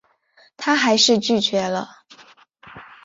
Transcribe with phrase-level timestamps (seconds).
[0.57, 1.87] 她还是拒绝了